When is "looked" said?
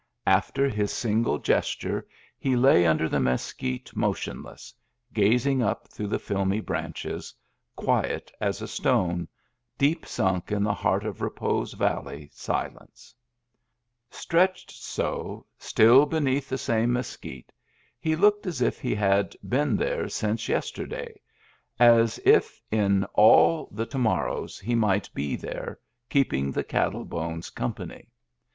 18.15-18.47